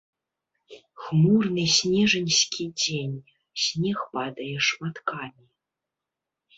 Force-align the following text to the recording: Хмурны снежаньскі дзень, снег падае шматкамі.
Хмурны 1.01 1.65
снежаньскі 1.75 2.63
дзень, 2.79 3.15
снег 3.67 3.97
падае 4.19 4.53
шматкамі. 4.73 5.45